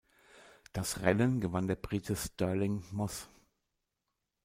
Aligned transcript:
Das 0.73 1.01
Rennen 1.01 1.41
gewann 1.41 1.67
der 1.67 1.75
Brite 1.75 2.15
Stirling 2.15 2.83
Moss. 2.91 3.29